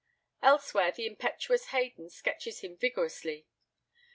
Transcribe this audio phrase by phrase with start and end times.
[0.41, 3.45] Elsewhere the impetuous Haydon sketches him vigorously.